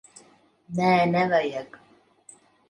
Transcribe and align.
Nē, 0.79 0.87
nevajag. 1.11 1.79